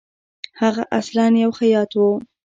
[0.61, 2.09] هغه اصلاً یو خیاط وو.